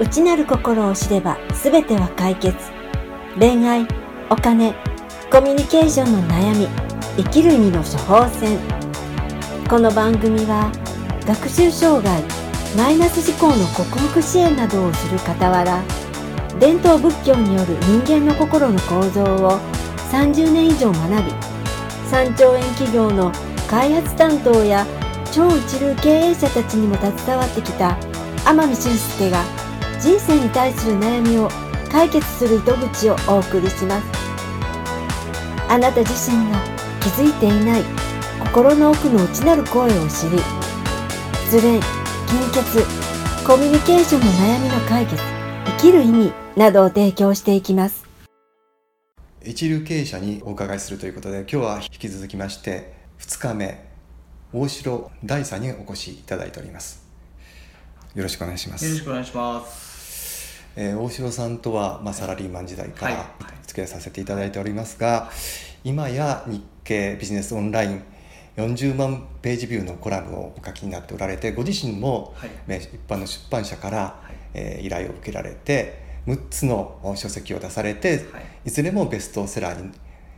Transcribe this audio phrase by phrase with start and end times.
[0.00, 2.56] 内なる心を知れば全ては解決。
[3.38, 3.86] 恋愛
[4.30, 4.72] お金
[5.30, 6.68] コミュニケーションの悩み
[7.18, 8.58] 生きる意味の処方箋。
[9.68, 10.72] この番組は
[11.26, 12.22] 学習障害
[12.74, 15.82] マイナス思考の克服支援などをする傍ら
[16.58, 19.60] 伝統仏教による人間の心の構造を
[20.10, 21.30] 30年以上学び
[22.10, 23.30] 3兆円企業の
[23.68, 24.86] 開発担当や
[25.30, 27.98] 超一流経営者たちにも携わってきた
[28.46, 29.59] 天海俊介が
[30.00, 31.48] 人生に対する悩みを
[31.90, 34.06] 解決する糸口をお送りします
[35.68, 36.58] あなた自身が
[37.00, 37.82] 気づいていない
[38.40, 40.38] 心の奥の内なる声を知り
[41.46, 41.80] 失恋貧
[42.52, 43.10] 血
[43.46, 45.20] コミュニケーションの悩みの解決
[45.66, 48.06] 生きる意味などを提供していきます。
[49.44, 53.82] 一流経営者にお伺いするということで今日は引き続きまして2日目
[54.52, 57.04] 大城大さんにお越しいただいております。
[58.14, 58.84] よろしくお願いします。
[58.84, 59.89] よろしくお願いします
[60.76, 63.30] えー、大城さんとは、まあ、サラリーマン時代から
[63.66, 65.30] 付き合いさせていただいておりますが、
[65.84, 68.02] 今や日経ビジネスオンライン
[68.56, 79.92] 40万ページビューのコラムをお書きになっておられてご自身も、はい、一般の出版社から、はい、えー、依頼を受けられて6つの書籍を出されて、はい、いずれもベストセラーに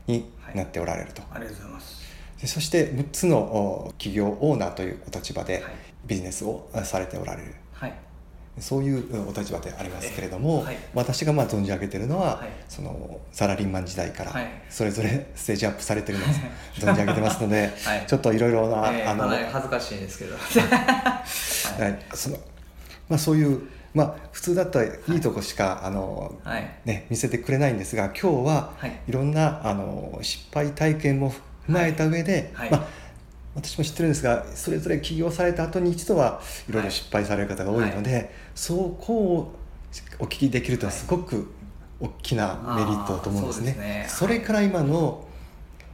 [0.07, 2.03] になっておられると、ありがとうございます。
[2.45, 5.63] そして6つの企業オーナーというお立場で
[6.05, 7.55] ビジネスをされておられる、はい、
[8.59, 14.35] そういうお立場でありますけれども、はい、私がまあ存じ上げているのは、はい、そのサラリーマン時代から
[14.69, 16.29] それぞれステージアップされてるのを
[16.77, 17.71] 存じ上げてますので、
[18.07, 21.99] ちょっといろいろな、えー、あの恥ずかしいですけど、 はい。
[22.15, 22.37] その
[23.09, 23.63] まあ、そういう
[23.95, 26.35] まあ、普通だったらいいとこしか、あの
[26.85, 28.73] ね、見せてくれないんですが今日は
[29.07, 29.13] い。
[29.13, 32.87] ろんなあの失敗体験も踏まえた上で、はい、まあ、
[33.55, 39.55] 私も知ってるんですがそれぞれ起業された後に一度はいろいろ失敗される方が多いので、はい、そこを
[40.19, 41.53] お聞きできるとはすごく
[42.01, 43.73] 大きなメリットだと思うんですね。
[43.73, 44.07] そすね。
[44.09, 45.25] それから今の、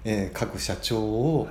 [0.04, 1.48] えー、各社長を、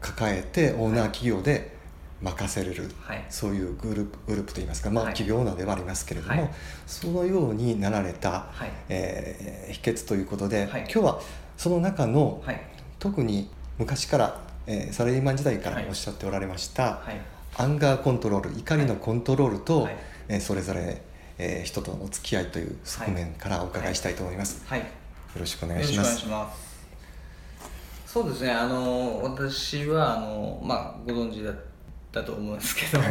[0.00, 1.76] 抱えてオーナー企業で
[2.20, 6.50] 任せれる、はい、そういうグループグループといいますか、まあ、企業オーナーではありますけれども、はい、
[6.86, 11.20] そのようになられた、はい、えー、秘訣ということで、今日は
[11.56, 12.42] その中の、
[12.98, 13.50] 特に
[13.82, 17.02] 昔から、えー、サラリーマン時代からおっしゃっておられました、
[17.56, 19.96] アンガーコントロール怒りのコントロールと、はい、
[20.28, 21.02] えー、それぞれ、
[21.38, 24.86] えー、人との付き合いという側面からお伺いしたいと思います、はい、よ
[25.36, 26.26] ろしくお願いします。
[28.06, 28.52] そうですね。
[28.52, 31.52] あの私はあの、まあ、ご存知だ
[32.12, 33.02] だと思うんですけど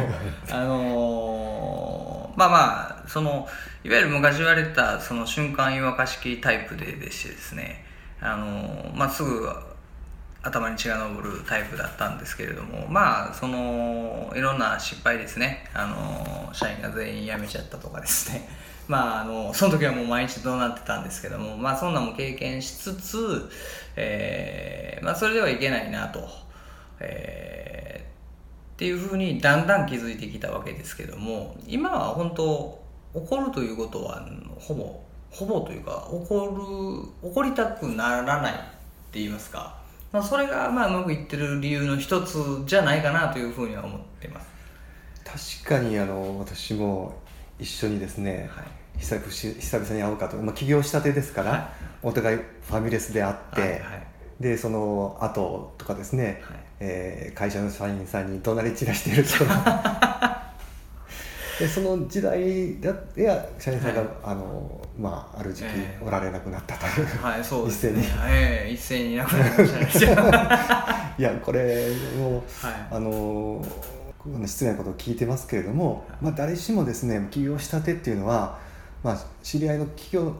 [0.48, 3.48] あのー、まあまあその
[3.82, 7.84] いわゆる昔言われたその瞬間湯沸かし器タイプででしてですね
[8.20, 9.48] あのー、まあ、すぐ
[10.42, 15.64] 頭に血が上るタイプだったんですけれどもまあそのいろんな失敗ですね。
[15.72, 18.48] あの社員が全員辞めちゃったとかですね。
[18.88, 23.50] まああのその時はもう毎日どうなってたんですけどもまあそんなも経験しつつ、
[23.94, 26.28] えーまあ、それではいけないなと、
[26.98, 32.82] えー、っていうふうにだんだん気づいてきたわけですけども今は本当
[33.14, 34.26] 怒るということは
[34.58, 38.56] ほぼほぼというか怒る怒りたくならないっ
[39.12, 39.81] て言いますか。
[40.12, 42.36] まあ、それがまあうまくいってる理由の一つ
[42.66, 44.52] じゃないかなというふうには思ってます。
[45.64, 47.14] 確かにあの私も
[47.58, 48.64] 一緒にですね、はい、
[48.98, 51.62] 久々に会うかと、まあ、起業したてですから、はい、
[52.02, 53.80] お互いファミレスで会って、はいはい、
[54.40, 59.30] でその後とかですね、はい、えー、会社の社員さんに怒鳴り散らしていると
[61.62, 65.68] でその時代だや社員さんが、はい、あのまあある時期
[66.04, 67.00] おられなくなったと。
[67.00, 68.02] いう、はい、そうですね。
[68.02, 71.14] 一斉に、えー、一斉にいなくなりましたね。
[71.18, 73.64] いやこれも、はい、あの
[74.44, 78.58] 失礼なことを聞いてますけれども、まあ、誰しもですね起業したてっていうのは、
[79.04, 80.34] まあ、知り合いの起業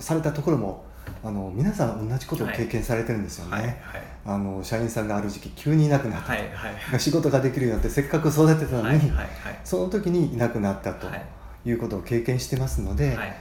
[0.00, 0.86] されたところも
[1.24, 3.74] あの皆さん同じことを経験されてるんですよね、はいはい、
[4.26, 9.28] あの社員さんがある時期急にいなくなった、はいはい、仕事ができるようになってせっかく育てたのに、はいはいはい、
[9.64, 11.06] その時にいなくなったと
[11.64, 11.70] い。
[11.72, 13.34] うことを経験してますので、はい、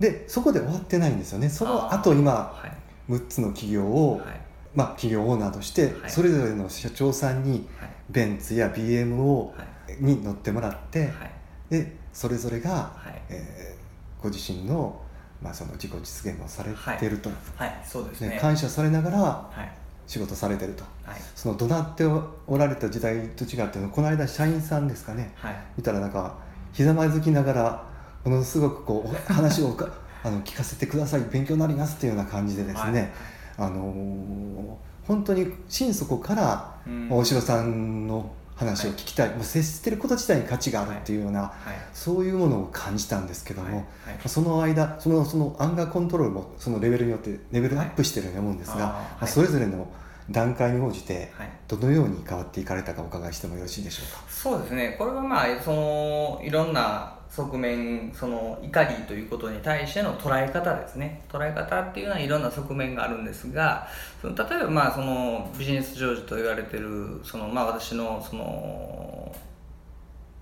[0.00, 1.48] でそこで終わってないんですよね。
[1.48, 2.54] その後今
[3.08, 4.20] 6つの企業を、
[4.74, 7.68] まあ、企業オーナーとしてそれぞれの社長さんに
[8.10, 9.54] ベンツや BM を、
[10.00, 11.12] に乗ってもらって、
[11.70, 12.92] でそれぞれが、
[13.28, 15.01] えー、ご自身の
[15.42, 18.38] まあ、その自己実現をされてると、はい、はい、そうですね。
[18.40, 19.50] 感謝されながら
[20.06, 26.36] 仕事されてると、はい、その怒鳴っておられた時代と違ってこの間社員さんですかね、はい、見たらなんか
[26.72, 27.84] ひざまずきながら
[28.24, 29.76] ものすごくこう話を
[30.24, 33.12] あの聞かせてください勉強になりますっていうような感じでですね、
[33.56, 36.76] はい、あのー、本当に心底から
[37.10, 38.30] 大城さんの
[38.62, 41.52] 話を聞きたい、はい、もう接してること自体に価値があるっていうような、はい、
[41.92, 43.82] そういうものを感じたんですけども、は
[44.24, 49.88] い、その間そのそのアンガーコントロールもそのレベルによってレベルアップしてるように思うんですが、まあ、それぞれの
[50.30, 51.32] 段階に応じて
[51.66, 54.22] どのように変わっていかれたかお伺いしてもよろしいでしょうか？
[54.28, 54.94] そうですね。
[54.96, 63.88] これはまあそのいろんな側面その怒りということに対しての捉え方ですね捉え方っていうのはいろんな側面があるんですが
[64.20, 69.34] その例えばまあそのビジネス上手と言われてるそのまあ私のその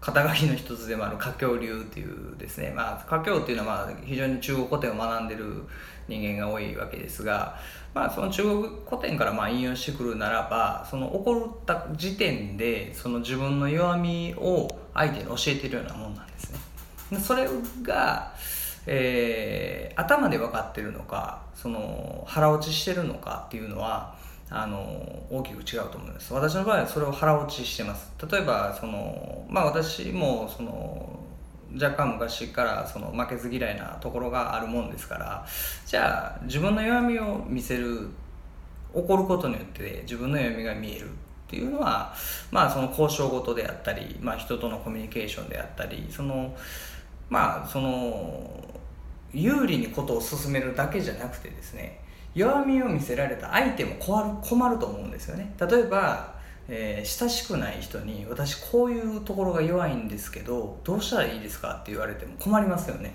[0.01, 5.63] 肩書きの一つでもある華僑流っていうですね、まあ、華僑っていうのはまあ非常に中国古典を学んでる
[6.09, 7.57] 人間が多いわけですが、
[7.95, 16.70] まあ、その中国古典からまあ引用してくるならばその起こった時点でその自分の弱みを相手に教えてるようなもんなんですね。
[17.19, 17.49] それ
[17.83, 18.33] が、
[18.87, 24.15] えー、頭で分かってるのかその腹落ちしてるのかっていうのは
[24.51, 24.79] あの
[25.31, 26.35] 大きく違うと思います。
[26.35, 28.11] 私の場合はそれを腹落ちしてます。
[28.31, 31.21] 例えばその、まあ、私もその
[31.75, 35.47] 若干昔からその負けず嫌いなところがあるもんですから
[35.87, 38.09] じゃあ自分の弱みを見せる
[38.93, 41.09] 怒ることによって自分の弱みが見える。
[41.11, 42.15] っていうのは
[42.53, 46.55] まあその交渉事であったり、まあ、人とのコミュニケーションであったりその
[47.31, 48.51] まあその
[49.33, 52.01] 有利にことを進めるだけじゃなくてですね
[52.35, 55.53] 弱みを見せられた相手も困ると思うんですよね。
[55.59, 56.35] 例えば、
[56.69, 63.15] えー、親しくない人に私こういうところが弱いんですけどどうしたらいいですかって言われても困りますよね。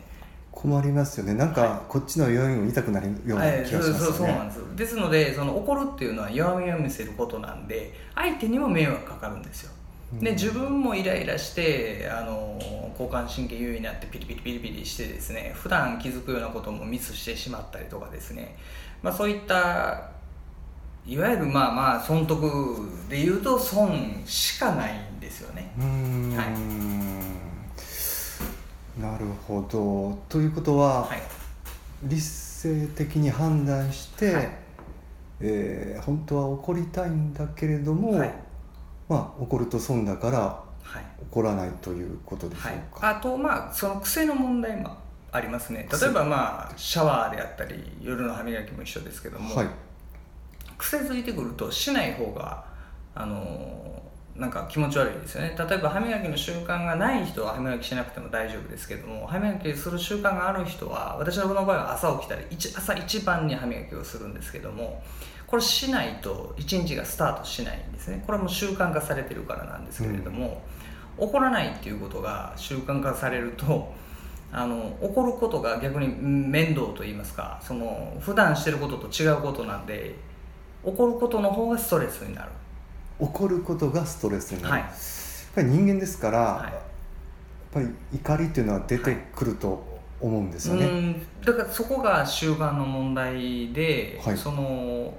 [0.52, 1.34] 困りますよね。
[1.34, 9.72] なんかこっちの弱みも痛くなるような気がしますよね、はい、そうそうなんですですのでその怒るっていうのは弱みを見せることなんで相手にも迷惑かかるんですよ。
[10.20, 12.60] で自分もイライラしてあの
[12.98, 18.56] 交感神経優位になってピリピリピリピリしてですね普段気づくようなこともミスしてしまったりとかですね、
[19.02, 20.10] まあ、そういった
[21.08, 22.42] いわゆるまあまあ損得
[23.08, 25.72] でいうと損しかないんですよね。
[25.78, 26.44] は
[28.98, 30.18] い、なるほど。
[30.28, 31.22] ということは、はい、
[32.04, 34.50] 理性的に判断して、はい、
[35.42, 38.34] えー、本当は怒りたいんだけれども、はい。
[39.08, 40.64] まあ、怒ると損だから、
[41.32, 44.98] 怒らないということでしょうか、はい、あとまあその癖の問題も
[45.32, 45.88] ありますね。
[45.92, 49.68] 例えばまあシャワーであったり夜の歯磨きも一緒ですけども、はい、
[50.78, 52.64] 癖づいてくるとしない方が
[53.14, 54.02] あの
[54.36, 55.56] なんか気持ち悪いですよね。
[55.58, 62.42] 例えば歯磨きの習慣がない人は歯磨きしなくても大丈夫ですけども歯磨きする習慣がある人は私の場合は朝起きたら
[62.78, 65.02] 朝一番に歯磨きをするんですけども
[65.48, 68.24] これしないと一日がスタートしないんですね。
[68.26, 70.52] これはもう習慣化されてるからなんですけれども、うん、
[71.18, 73.94] 怒らないっていうことが習慣化されると
[74.52, 80.16] あの怒ることが逆に面倒と言いますかその普段してることと違うことなんで
[80.84, 82.52] 怒ることの方がストレスになる。
[83.20, 84.90] 怒ることがストレスになる、はい、やっ
[85.56, 86.74] ぱり人間ですから、はい、やっ
[87.72, 89.84] ぱり怒りっていうのは出てくると
[90.20, 95.14] 思うんですよね、はい、だからそこが習慣の問題で、その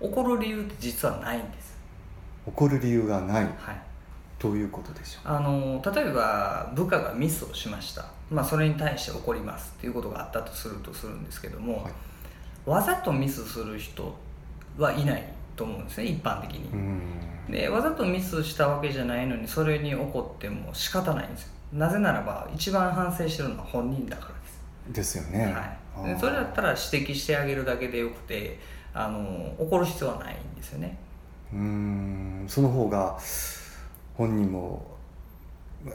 [0.00, 1.74] 怒る理由って実はないんです。
[2.46, 3.82] 怒る理由がない、はい、
[4.44, 5.32] どういうことでしょう？
[5.32, 11.92] あの例えば部下がミスをしました、まあ、それに対して怒りますっていうことがあったとするとするんですけども、はい、
[12.66, 14.14] わざとミスする人
[14.76, 15.24] はいない
[15.56, 16.68] と思うんですね一般的に。
[17.48, 21.48] でわざとミスしたわけじゃないのにそれに怒っても仕方ないんですよ。
[21.72, 24.28] なぜならば一番反省してるのは本人だか
[24.86, 25.14] らです。
[25.16, 25.54] ですよね、
[25.96, 28.58] はい、それだったら指摘してあげるだけでよくて
[28.92, 30.98] あの怒る必要はないんですよね。
[31.52, 32.44] うん。
[32.48, 33.18] その方が
[34.14, 34.94] 本人も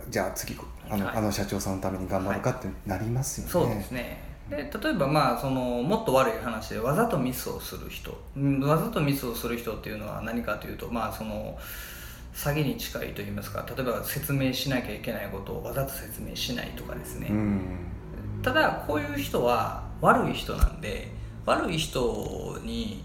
[0.09, 0.55] じゃあ次
[0.89, 4.29] あのはい、あの社長さんのために頑張るかってなりますよね、はい、そうですね。
[4.49, 8.11] で例えばまあそのもっと悪い話でわざとミスをする人。
[8.61, 11.57] わざとミスをする人っていうのは何かというとまあその
[12.33, 13.63] 詐欺に近いと言いますか。
[13.75, 17.29] 例えば説明しなきゃいけないことをわざと説明しないとかですね。
[18.41, 21.11] ただこういう人は悪い人なんで
[21.45, 23.03] 悪い人に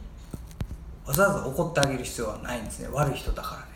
[1.07, 2.89] わざわざ怒ってあげる必要はないんですね。
[2.91, 3.74] 悪い人だから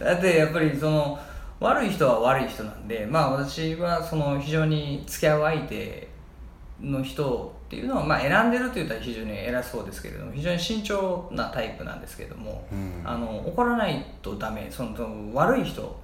[0.00, 1.18] だってやっぱりその
[1.60, 6.08] 悪い人は悪い人なんでまあ私はその非常に付き合う相手
[6.80, 16.00] の人っていうのはまあ選んでると言ったら非常に偉そうですけれども非常に慎重なタイプなんですけれども、うん、あの怒らないとダメそのその悪い人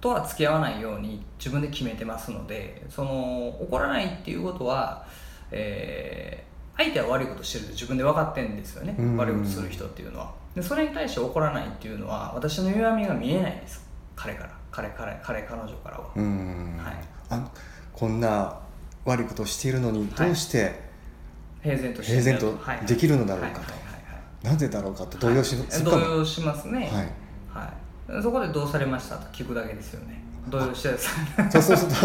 [0.00, 5.06] とは付き合わないように自分で決めてますのでその怒らないっていうことは、
[5.50, 13.84] えー、相手は悪いことしてると自分で分かってるんですよね悪いことする人っていうのはでそれに対して怒らないっていうのは私の弱みが見えないんです。
[14.14, 14.64] 彼から。
[14.74, 16.94] 彼彼彼彼女からは、はい、
[17.30, 17.48] あ
[17.92, 18.58] こんな
[19.04, 20.80] 悪いことをしているのにどうして、
[21.62, 22.02] 平然と
[22.84, 23.84] できるのだろうかと。
[24.42, 26.90] なぜだろうかと動揺し,、はい、動揺しますね。
[27.52, 30.22] はい、はい、そこでどうされましたと聞くだけですよね。
[30.48, 31.96] 動揺してそうそうすると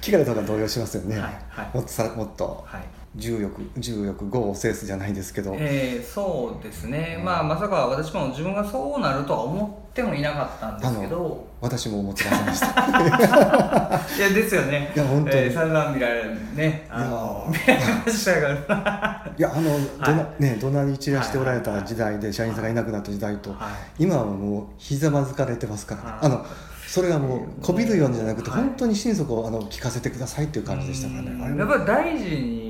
[0.00, 1.32] 聞かれたら動揺しますよね、はい。
[1.50, 2.82] はい、もっとさもっと、はい
[3.14, 11.52] 重欲重欲業を制すじゃないですけど、えー、そうですね、まあまさか私も自分がそうなるとは思ってもいなかったんですけど。
[11.62, 12.66] 私も思ってませんでした。
[14.18, 14.90] いやですよね。
[14.96, 16.88] いや本当に、えー、散々見られるね。
[16.90, 19.32] あの見られましたから。
[19.38, 23.56] いやあの、はい、どなね怒鳴り散らしておられた時代で社員さんがいなくなった時代と、は
[23.98, 26.44] い、今はもうひざまずかれてますから、あの
[26.88, 32.61] それがもうこびるようじゃなくて、本当に心底あの聞かせてくださいっていう感じでしたからね、やっぱり大事に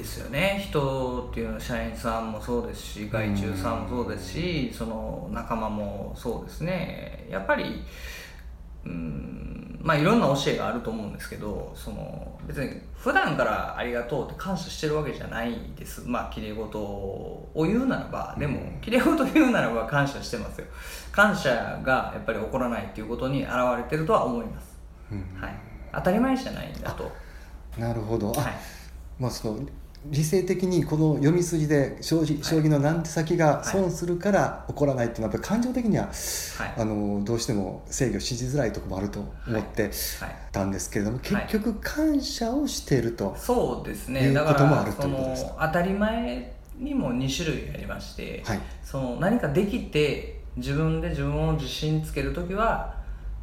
[0.00, 0.64] ですよね。
[0.68, 7.26] 人っていうのは社員さんもそうですし外注さんもそうですし、その仲間もそうですね。
[7.30, 7.82] やっぱり
[8.84, 16.02] うんまあいろんな教えがあると思うんですけどその別に普段からありがとうって感謝してるわけじゃないです。
[16.06, 20.66] まあきれい事を言うならばでもきれい事言うならば感謝してますよ。
[21.12, 24.78] 感謝がやっぱり起こらないっていうことに表れてるとは思います、
[25.10, 25.54] うん、はい、
[25.92, 27.10] 当たり前じゃないんだと。
[27.78, 28.36] なるほど、はい、
[29.18, 29.60] まあその
[30.06, 36.12] 理性的にこの読み筋で将棋将棋の何手先が損するから起こらないっていうのはやっぱ感情的には、はい、
[36.78, 39.90] あのどうしても制御しづらいところもあると思って
[40.52, 44.28] たんですけれども、結局感謝をしていると、そうですね。
[44.28, 45.66] いうこともあるということですか？
[45.66, 52.94] 当たり前にも2種類ありまして、はい、その何かできて自分で自分を自信つける時は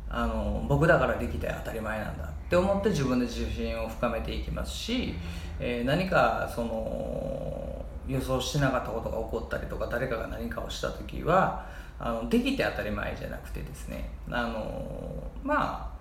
[0.09, 5.13] あの僕だからできて当たり前なんだって思って自分で自信を深めていきますし、
[5.59, 11.65] えー、何かその予想してなかったことが起こったりとか誰かが何かをした時は
[11.99, 15.97] あのできて当たり前じゃなくてですねあのまあ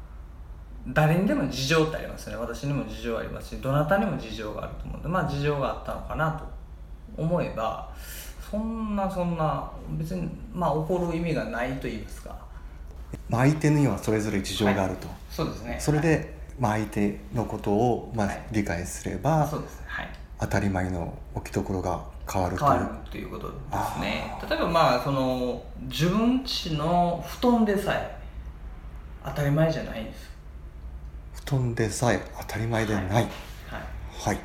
[0.88, 2.36] 誰にでも事情ってありますね。
[2.36, 6.44] 私にも事情ありますしどなたにも事情があると思うんでまあ事情があったのかなと
[7.20, 7.92] 思えば
[8.48, 12.46] そんなそんな別にまあ怒る意味がないと言いますか。
[13.30, 15.76] 相手にはそれぞれ事情があると、はい、そうですね。
[15.80, 19.82] それで、まあ、相手のことをまあ理解すれば、そうです。
[19.86, 20.08] はい、
[20.40, 22.70] 当たり前の置きどころが変わるという。
[22.70, 23.54] 変わるということで
[23.94, 24.34] すね。
[24.48, 28.18] 例えばまあその自分ちの布団でさえ
[29.24, 30.30] 当たり前じゃないんです。
[31.44, 33.28] 布団でさえ当たり前でない、はい。
[34.18, 34.40] はい、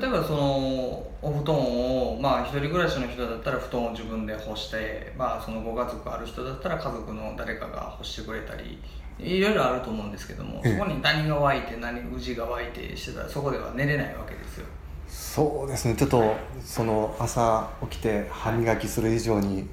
[0.00, 8.82] 例えばそのお布団をまあ一人暮らしの人だったら布団を自分で干してまあそのご家族ある人だったら家族の誰かが干してくれたり
[9.22, 14.66] いろいろあると思うんですけども、そこに何が湧いて何宇治が湧いてしてたらそこでは寝れないわけですよ。
[15.08, 15.94] そうですね。
[15.94, 19.68] ちょっと、はい、その朝起きて歯磨きする以上に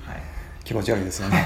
[0.63, 1.46] 気持ち悪いですよね、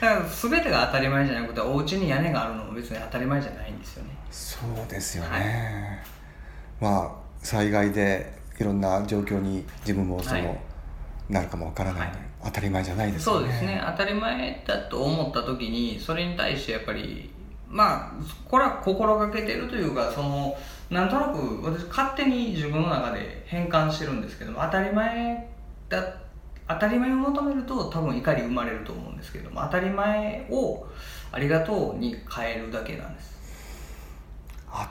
[0.00, 4.10] だから全てが当たり前じゃなくてお家に屋根があるのも別に当たり前じゃないんですよね。
[4.30, 6.02] そうですよね、
[6.80, 7.10] はい、まあ
[7.42, 10.58] 災害でいろんな状況に自分もその、はい、
[11.28, 13.24] なるかもわからない、はい、当たり前じゃないですね。
[13.24, 13.82] そうですね。
[13.84, 17.30] 当たり前だと思った時にそれに対してやっぱり
[17.68, 18.12] まあ
[18.48, 20.56] これは心がけてるというかその
[20.90, 25.48] なんとなく私勝手に自分の中で変換してるんですけども当たり前
[25.88, 26.14] だ
[26.66, 30.86] 当たり前を求めると多分怒り生まれると思うんですけども当たり前を
[31.30, 33.36] ありがとうに変えるだけなんです。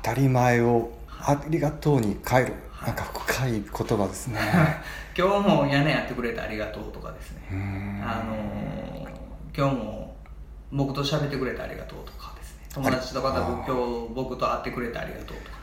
[0.03, 2.53] 当たり前をありがとうに帰る。
[2.85, 3.63] なんか深い言
[3.97, 4.39] 葉ですね
[5.17, 7.41] 今日も屋根やってくれてありがとうとかですね
[8.05, 9.07] あの
[9.55, 10.15] 今日も
[10.71, 15.57] 僕と喋ってくれてありがとうとかですね友達とかと今日僕と会ってくれてありがとうとか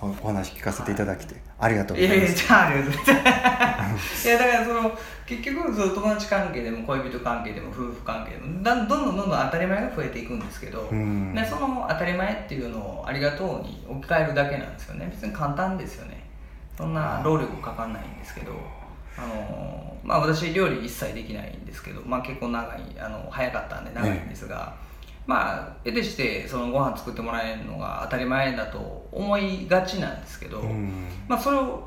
[0.00, 2.20] お話聞かせていただきて、ありがとうございます。
[2.20, 4.28] いやいや、じゃあありがとうございます。
[4.28, 15.08] いや、だからその、結局、その友達関係でも恋人関係でも夫婦関係でも、だどんどんどんどん当たり前が増えていくんですけど、でその当たり前っていうのをありがとうに置き換えるだけなんですよね。
[15.10, 16.27] 別に簡単ですよね。
[16.78, 18.52] そんな労力かかんないんですけど、
[19.18, 24.88] あのまあ私料理一切できないんですけど、まあ結構長い、あの早かったんで長いんですが、ね
[25.28, 31.86] まあ得てしてそのご飯作ってもらえるのが当たり前だと思いがちなんですけど、うん、まあそれを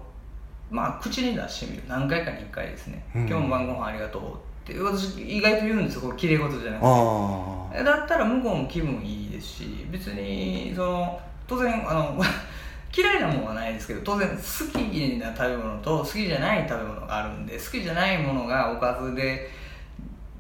[0.70, 1.84] まあ口に出してみる。
[1.88, 6.02] 何回かに1回ですね、うん、今日も晩ご飯ありがとうって私意外と言うんですよ。
[6.02, 7.84] これきれい事じゃなくて。
[7.84, 12.22] だったら向こうも気分いいですし別にその当然あの
[12.96, 19.50] 嫌いなものはないですけど当然好きな食べ物と好きじゃない食べ物があるんで好きじゃないものがおかずで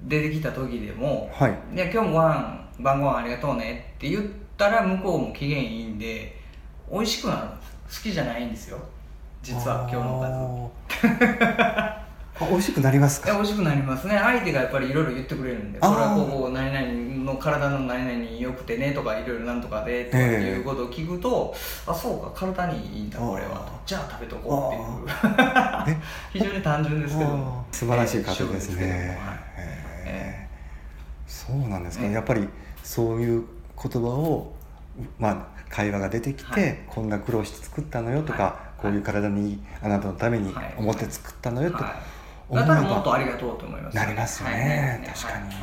[0.03, 4.25] 出てきた時でも、はい、今日もご飯晩ご飯ありがとうねって言っ
[4.57, 6.35] たら向こうも機嫌いいんで
[6.91, 8.79] 美味しくなるんです好きじゃないんですよ。
[9.43, 10.27] 実は今日のおか
[10.91, 12.05] ず
[12.39, 13.33] 美味しくなりますか？
[13.33, 14.17] 美味しくなりますね。
[14.17, 25.97] 相手がやっぱりいろいろ言ってくれるんでこれはこう何々の体の何々良くてねとかいろいろなんとかでとかいうことを聞くと、えー、あそうか体にいいんだこれはじゃあ食べとこうっていう。
[26.33, 29.17] 非常に単純ですけど素晴らしい方ですね、
[30.05, 32.47] えー、そうなんですか、ね、やっぱり
[32.83, 33.43] そういう
[33.81, 34.53] 言葉を
[35.19, 41.93] まあ会話が出てきて、はい、こんな苦労して作ったのよとか、はい、こういう体にあなたのために思って作ったのよと、はい
[42.55, 45.55] だったらもっとありがとうと思います、ね、なりますよね、はい、確かに、はい、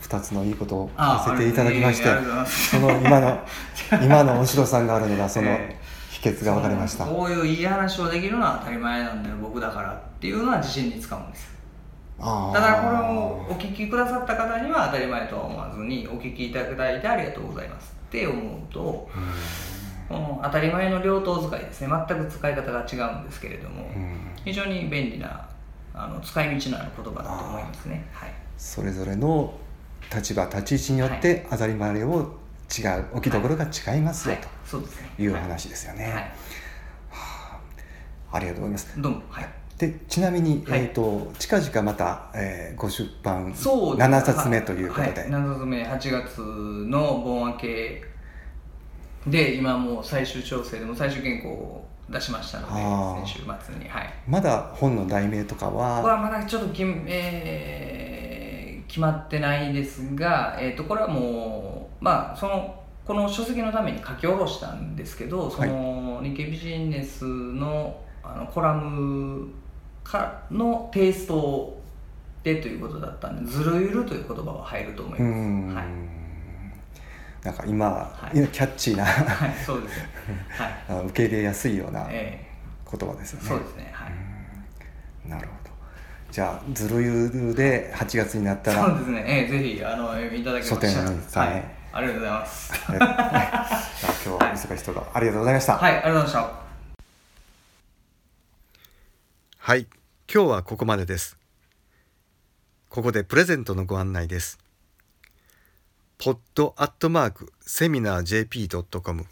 [0.00, 2.08] 2つのいいことをさせていただきまして、
[2.70, 3.40] その今の
[4.02, 5.58] 今のお城さんがあるのがその
[6.10, 11.58] 秘訣が分かりました、こういういい話をできるのは当たり前なんだよ僕だからっていうのは自信に使うんです。
[12.18, 12.24] た
[12.60, 19.08] だこれをお聞きくださった方には当たり前とは思わずにお聞きいただいてありがとうございますって思うと、
[20.08, 21.88] この当たり前の両党使いですね。
[22.08, 23.88] 全く使い方が違うんですけれども、
[24.44, 25.46] 非常に便利な
[26.00, 29.52] あの使い道のある言葉だと思いますね、はい、それぞれの
[30.14, 32.38] 立場立ち位置によって当たり前を
[32.68, 36.12] 違う置きどころが違いますよ、はい、という話ですよね、はい。
[36.14, 36.30] は
[38.30, 39.02] あ、ありがとうございます。
[39.02, 39.22] どうも。
[39.28, 39.48] はい。
[39.78, 48.04] でちなみに、はい、えーと、近々また、えー、ご出版そう7冊目ということで、はい、7冊目8月の盆明け
[49.28, 52.72] で今もう最終調整でも最終原稿を出しましたので
[53.26, 54.14] 先週末にはい。
[54.26, 56.02] まだ本の題名とかは？
[56.02, 69.48] はまだちょっとき、えー、決まってないですが、えーと、これはもうまあそのこの書籍のために書き下ろしたんですけどその日経ビジネスのあのコラム
[70.04, 71.78] かのテイスト
[72.42, 75.76] でということだったんでずるゆるという言葉は入ると思います。
[75.76, 76.17] はい
[77.44, 80.00] なんか今、はい、キャッチーなはい、そうです、
[80.88, 82.38] はい、 受け入れやすいような言
[82.86, 83.90] 葉ですよね、そうですね。
[83.92, 85.28] はい。
[85.28, 85.70] なるほど。
[86.30, 92.72] じゃあずるゆるで8月になったらそうですね、えー、ぜひあのいただきました、はい、ありがとうございます。
[92.72, 93.68] じゃあ
[94.24, 95.78] 今日は忙しいところありがとうございました。
[95.78, 96.68] はいありがとうございました。
[99.58, 99.86] はい。
[100.32, 101.38] 今日はここまでです。
[102.88, 104.58] ここでプレゼントのご案内です
[106.18, 109.24] pod アットマークセミナー jp.com